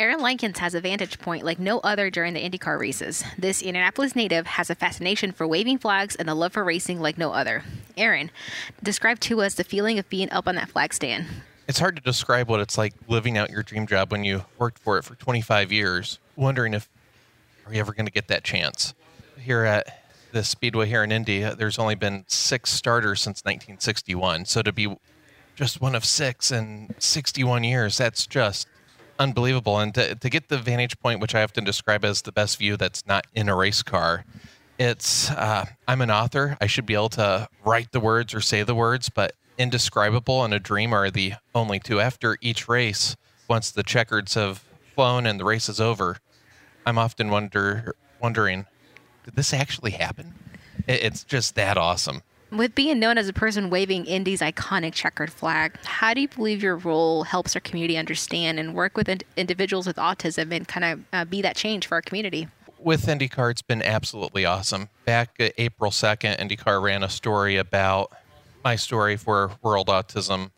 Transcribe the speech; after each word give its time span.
Aaron 0.00 0.20
Likens 0.20 0.58
has 0.60 0.74
a 0.74 0.80
vantage 0.80 1.18
point 1.18 1.44
like 1.44 1.58
no 1.58 1.78
other 1.80 2.08
during 2.08 2.32
the 2.32 2.40
IndyCar 2.40 2.80
races. 2.80 3.22
This 3.36 3.60
Indianapolis 3.60 4.16
native 4.16 4.46
has 4.46 4.70
a 4.70 4.74
fascination 4.74 5.30
for 5.30 5.46
waving 5.46 5.76
flags 5.76 6.16
and 6.16 6.30
a 6.30 6.32
love 6.32 6.54
for 6.54 6.64
racing 6.64 7.00
like 7.00 7.18
no 7.18 7.32
other. 7.34 7.64
Aaron, 7.98 8.30
describe 8.82 9.20
to 9.20 9.42
us 9.42 9.56
the 9.56 9.62
feeling 9.62 9.98
of 9.98 10.08
being 10.08 10.30
up 10.30 10.48
on 10.48 10.54
that 10.54 10.70
flag 10.70 10.94
stand. 10.94 11.26
It's 11.68 11.78
hard 11.78 11.96
to 11.96 12.02
describe 12.02 12.48
what 12.48 12.60
it's 12.60 12.78
like 12.78 12.94
living 13.08 13.36
out 13.36 13.50
your 13.50 13.62
dream 13.62 13.86
job 13.86 14.10
when 14.10 14.24
you 14.24 14.46
worked 14.58 14.78
for 14.78 14.96
it 14.96 15.04
for 15.04 15.16
25 15.16 15.70
years, 15.70 16.18
wondering 16.34 16.72
if 16.72 16.88
are 17.66 17.74
you 17.74 17.80
ever 17.80 17.92
going 17.92 18.06
to 18.06 18.12
get 18.12 18.28
that 18.28 18.42
chance. 18.42 18.94
Here 19.38 19.64
at 19.64 20.02
the 20.32 20.42
Speedway 20.42 20.86
here 20.86 21.04
in 21.04 21.12
Indy, 21.12 21.44
uh, 21.44 21.54
there's 21.54 21.78
only 21.78 21.94
been 21.94 22.24
six 22.26 22.70
starters 22.70 23.20
since 23.20 23.42
1961. 23.42 24.46
So 24.46 24.62
to 24.62 24.72
be 24.72 24.96
just 25.56 25.82
one 25.82 25.94
of 25.94 26.06
six 26.06 26.50
in 26.50 26.94
61 26.98 27.64
years, 27.64 27.98
that's 27.98 28.26
just 28.26 28.66
unbelievable. 29.20 29.78
And 29.78 29.94
to, 29.94 30.16
to 30.16 30.30
get 30.30 30.48
the 30.48 30.58
vantage 30.58 30.98
point, 30.98 31.20
which 31.20 31.34
I 31.34 31.42
often 31.44 31.62
describe 31.62 32.04
as 32.04 32.22
the 32.22 32.32
best 32.32 32.58
view 32.58 32.76
that's 32.76 33.06
not 33.06 33.26
in 33.34 33.48
a 33.48 33.54
race 33.54 33.82
car, 33.82 34.24
it's 34.78 35.30
uh, 35.30 35.66
I'm 35.86 36.00
an 36.00 36.10
author. 36.10 36.56
I 36.60 36.66
should 36.66 36.86
be 36.86 36.94
able 36.94 37.10
to 37.10 37.46
write 37.64 37.92
the 37.92 38.00
words 38.00 38.34
or 38.34 38.40
say 38.40 38.62
the 38.62 38.74
words, 38.74 39.10
but 39.10 39.34
indescribable 39.58 40.42
and 40.42 40.54
a 40.54 40.58
dream 40.58 40.94
are 40.94 41.10
the 41.10 41.34
only 41.54 41.78
two. 41.78 42.00
After 42.00 42.38
each 42.40 42.66
race, 42.66 43.14
once 43.46 43.70
the 43.70 43.82
checkers 43.82 44.34
have 44.34 44.64
flown 44.94 45.26
and 45.26 45.38
the 45.38 45.44
race 45.44 45.68
is 45.68 45.80
over, 45.80 46.16
I'm 46.86 46.96
often 46.96 47.28
wonder 47.28 47.94
wondering, 48.20 48.66
did 49.24 49.36
this 49.36 49.52
actually 49.52 49.92
happen? 49.92 50.34
It's 50.88 51.24
just 51.24 51.54
that 51.56 51.76
awesome. 51.76 52.22
With 52.52 52.74
being 52.74 52.98
known 52.98 53.16
as 53.16 53.28
a 53.28 53.32
person 53.32 53.70
waving 53.70 54.06
Indy's 54.06 54.40
iconic 54.40 54.92
checkered 54.92 55.32
flag, 55.32 55.76
how 55.84 56.14
do 56.14 56.20
you 56.20 56.26
believe 56.28 56.64
your 56.64 56.76
role 56.76 57.22
helps 57.22 57.54
our 57.54 57.60
community 57.60 57.96
understand 57.96 58.58
and 58.58 58.74
work 58.74 58.96
with 58.96 59.08
in- 59.08 59.20
individuals 59.36 59.86
with 59.86 59.96
autism 59.96 60.52
and 60.52 60.66
kind 60.66 60.84
of 60.84 61.00
uh, 61.12 61.24
be 61.24 61.42
that 61.42 61.54
change 61.54 61.86
for 61.86 61.94
our 61.94 62.02
community? 62.02 62.48
With 62.80 63.06
IndyCar, 63.06 63.52
it's 63.52 63.62
been 63.62 63.82
absolutely 63.82 64.44
awesome. 64.44 64.88
Back 65.04 65.36
April 65.58 65.92
2nd, 65.92 66.38
IndyCar 66.40 66.82
ran 66.82 67.04
a 67.04 67.08
story 67.08 67.56
about 67.56 68.10
my 68.64 68.74
story 68.74 69.16
for 69.16 69.52
World 69.62 69.86
Autism 69.86 70.50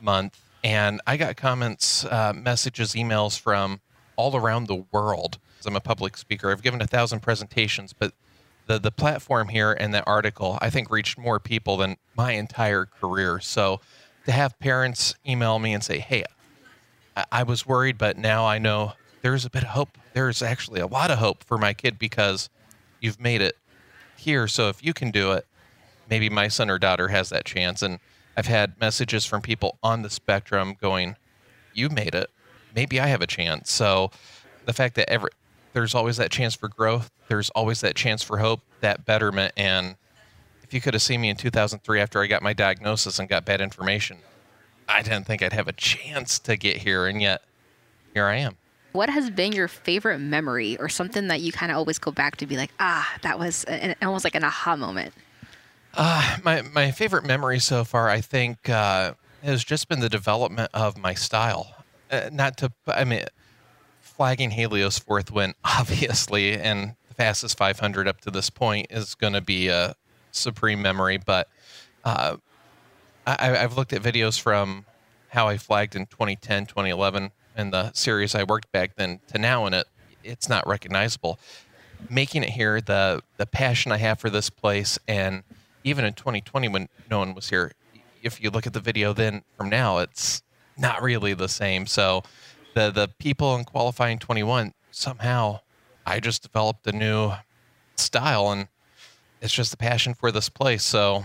Month, 0.00 0.40
and 0.62 1.00
I 1.06 1.16
got 1.16 1.36
comments, 1.36 2.04
uh, 2.04 2.32
messages, 2.32 2.92
emails 2.92 3.38
from 3.38 3.80
all 4.14 4.36
around 4.36 4.68
the 4.68 4.84
world. 4.92 5.38
I'm 5.66 5.76
a 5.76 5.80
public 5.80 6.16
speaker. 6.16 6.50
I've 6.50 6.62
given 6.62 6.80
a 6.80 6.86
thousand 6.86 7.20
presentations, 7.20 7.92
but 7.92 8.12
the 8.70 8.78
the 8.78 8.92
platform 8.92 9.48
here 9.48 9.72
and 9.72 9.92
the 9.92 10.04
article 10.04 10.56
I 10.60 10.70
think 10.70 10.90
reached 10.90 11.18
more 11.18 11.40
people 11.40 11.76
than 11.76 11.96
my 12.16 12.32
entire 12.32 12.86
career. 12.86 13.40
So 13.40 13.80
to 14.26 14.32
have 14.32 14.58
parents 14.60 15.16
email 15.26 15.58
me 15.58 15.74
and 15.74 15.82
say, 15.82 15.98
"Hey, 15.98 16.22
I, 17.16 17.24
I 17.32 17.42
was 17.42 17.66
worried, 17.66 17.98
but 17.98 18.16
now 18.16 18.46
I 18.46 18.58
know 18.58 18.92
there's 19.22 19.44
a 19.44 19.50
bit 19.50 19.64
of 19.64 19.70
hope. 19.70 19.98
There's 20.12 20.40
actually 20.40 20.80
a 20.80 20.86
lot 20.86 21.10
of 21.10 21.18
hope 21.18 21.42
for 21.42 21.58
my 21.58 21.72
kid 21.72 21.98
because 21.98 22.48
you've 23.00 23.18
made 23.20 23.40
it 23.40 23.56
here. 24.16 24.46
So 24.46 24.68
if 24.68 24.84
you 24.84 24.94
can 24.94 25.10
do 25.10 25.32
it, 25.32 25.46
maybe 26.08 26.30
my 26.30 26.46
son 26.46 26.70
or 26.70 26.78
daughter 26.78 27.08
has 27.08 27.28
that 27.30 27.44
chance." 27.44 27.82
And 27.82 27.98
I've 28.36 28.46
had 28.46 28.80
messages 28.80 29.26
from 29.26 29.42
people 29.42 29.78
on 29.82 30.02
the 30.02 30.10
spectrum 30.10 30.76
going, 30.80 31.16
"You 31.74 31.88
made 31.88 32.14
it. 32.14 32.30
Maybe 32.72 33.00
I 33.00 33.08
have 33.08 33.20
a 33.20 33.26
chance." 33.26 33.72
So 33.72 34.12
the 34.64 34.72
fact 34.72 34.94
that 34.94 35.10
every 35.10 35.30
there's 35.72 35.94
always 35.94 36.16
that 36.16 36.30
chance 36.30 36.54
for 36.54 36.68
growth. 36.68 37.10
There's 37.28 37.50
always 37.50 37.80
that 37.82 37.94
chance 37.94 38.22
for 38.22 38.38
hope, 38.38 38.60
that 38.80 39.04
betterment. 39.04 39.52
And 39.56 39.96
if 40.62 40.74
you 40.74 40.80
could 40.80 40.94
have 40.94 41.02
seen 41.02 41.20
me 41.20 41.28
in 41.28 41.36
2003 41.36 42.00
after 42.00 42.22
I 42.22 42.26
got 42.26 42.42
my 42.42 42.52
diagnosis 42.52 43.18
and 43.18 43.28
got 43.28 43.44
bad 43.44 43.60
information, 43.60 44.18
I 44.88 45.02
didn't 45.02 45.24
think 45.24 45.42
I'd 45.42 45.52
have 45.52 45.68
a 45.68 45.72
chance 45.72 46.38
to 46.40 46.56
get 46.56 46.78
here. 46.78 47.06
And 47.06 47.22
yet, 47.22 47.42
here 48.14 48.26
I 48.26 48.36
am. 48.36 48.56
What 48.92 49.08
has 49.08 49.30
been 49.30 49.52
your 49.52 49.68
favorite 49.68 50.18
memory 50.18 50.76
or 50.78 50.88
something 50.88 51.28
that 51.28 51.40
you 51.40 51.52
kind 51.52 51.70
of 51.70 51.78
always 51.78 51.98
go 51.98 52.10
back 52.10 52.36
to 52.36 52.46
be 52.46 52.56
like, 52.56 52.72
ah, 52.80 53.08
that 53.22 53.38
was 53.38 53.62
an, 53.64 53.94
almost 54.02 54.24
like 54.24 54.34
an 54.34 54.42
aha 54.42 54.74
moment? 54.74 55.14
Uh, 55.94 56.38
my, 56.44 56.62
my 56.62 56.90
favorite 56.90 57.24
memory 57.24 57.60
so 57.60 57.84
far, 57.84 58.08
I 58.08 58.20
think, 58.20 58.68
uh, 58.68 59.14
has 59.44 59.62
just 59.62 59.88
been 59.88 60.00
the 60.00 60.08
development 60.08 60.70
of 60.74 60.98
my 60.98 61.14
style. 61.14 61.84
Uh, 62.10 62.30
not 62.32 62.56
to, 62.58 62.72
I 62.88 63.04
mean, 63.04 63.24
flagging 64.20 64.50
Helio's 64.50 64.98
fourth 64.98 65.30
win, 65.30 65.54
obviously, 65.64 66.52
and 66.52 66.94
the 67.08 67.14
fastest 67.14 67.56
500 67.56 68.06
up 68.06 68.20
to 68.20 68.30
this 68.30 68.50
point 68.50 68.86
is 68.90 69.14
going 69.14 69.32
to 69.32 69.40
be 69.40 69.68
a 69.68 69.94
supreme 70.30 70.82
memory. 70.82 71.16
But 71.16 71.48
uh, 72.04 72.36
I, 73.26 73.46
have 73.56 73.78
looked 73.78 73.94
at 73.94 74.02
videos 74.02 74.38
from 74.38 74.84
how 75.28 75.48
I 75.48 75.56
flagged 75.56 75.96
in 75.96 76.04
2010, 76.04 76.66
2011, 76.66 77.30
and 77.56 77.72
the 77.72 77.92
series 77.92 78.34
I 78.34 78.42
worked 78.42 78.70
back 78.72 78.96
then 78.96 79.20
to 79.28 79.38
now, 79.38 79.64
and 79.64 79.74
it 79.74 79.86
it's 80.22 80.50
not 80.50 80.66
recognizable. 80.66 81.38
Making 82.10 82.42
it 82.42 82.50
here, 82.50 82.82
the 82.82 83.22
the 83.38 83.46
passion 83.46 83.90
I 83.90 83.96
have 83.96 84.20
for 84.20 84.28
this 84.28 84.50
place, 84.50 84.98
and 85.08 85.44
even 85.82 86.04
in 86.04 86.12
2020 86.12 86.68
when 86.68 86.90
no 87.10 87.20
one 87.20 87.34
was 87.34 87.48
here, 87.48 87.72
if 88.22 88.42
you 88.42 88.50
look 88.50 88.66
at 88.66 88.74
the 88.74 88.80
video 88.80 89.14
then 89.14 89.44
from 89.56 89.70
now, 89.70 89.96
it's 89.96 90.42
not 90.76 91.02
really 91.02 91.32
the 91.32 91.48
same. 91.48 91.86
So 91.86 92.22
the 92.74 92.90
the 92.90 93.08
people 93.18 93.54
in 93.56 93.64
qualifying 93.64 94.18
21 94.18 94.72
somehow 94.90 95.60
I 96.06 96.20
just 96.20 96.42
developed 96.42 96.86
a 96.86 96.92
new 96.92 97.32
style 97.96 98.50
and 98.50 98.68
it's 99.40 99.52
just 99.52 99.72
a 99.72 99.76
passion 99.76 100.14
for 100.14 100.32
this 100.32 100.48
place. 100.48 100.82
So 100.82 101.24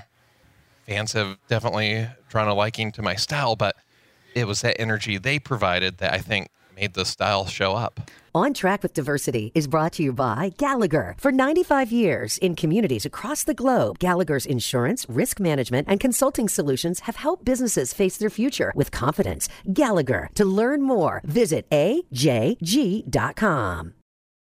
fans 0.87 1.13
have 1.13 1.37
definitely 1.47 2.07
drawn 2.29 2.47
a 2.47 2.53
liking 2.53 2.91
to 2.93 3.01
my 3.01 3.15
style, 3.15 3.55
but 3.55 3.75
it 4.33 4.45
was 4.47 4.61
that 4.61 4.79
energy 4.79 5.17
they 5.17 5.39
provided 5.39 5.97
that 5.97 6.13
I 6.13 6.19
think 6.19 6.49
made 6.75 6.93
the 6.93 7.05
style 7.05 7.45
show 7.45 7.73
up. 7.73 8.11
On 8.33 8.53
Track 8.53 8.83
with 8.83 8.93
Diversity 8.93 9.51
is 9.55 9.65
brought 9.67 9.93
to 9.93 10.03
you 10.03 10.11
by 10.11 10.51
Gallagher. 10.57 11.15
For 11.17 11.31
95 11.31 11.91
years 11.91 12.37
in 12.39 12.55
communities 12.55 13.05
across 13.05 13.43
the 13.43 13.53
globe, 13.53 13.99
Gallagher's 13.99 14.45
insurance, 14.45 15.05
risk 15.09 15.39
management, 15.39 15.87
and 15.87 15.99
consulting 15.99 16.49
solutions 16.49 16.99
have 17.01 17.15
helped 17.15 17.45
businesses 17.45 17.93
face 17.93 18.17
their 18.17 18.29
future 18.29 18.73
with 18.75 18.91
confidence. 18.91 19.47
Gallagher. 19.71 20.29
To 20.35 20.43
learn 20.43 20.81
more, 20.81 21.21
visit 21.23 21.69
ajg.com. 21.69 23.05